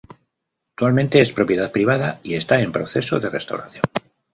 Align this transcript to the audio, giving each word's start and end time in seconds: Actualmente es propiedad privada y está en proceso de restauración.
Actualmente 0.71 1.21
es 1.21 1.31
propiedad 1.31 1.71
privada 1.71 2.19
y 2.23 2.33
está 2.33 2.59
en 2.59 2.71
proceso 2.71 3.19
de 3.19 3.29
restauración. 3.29 3.83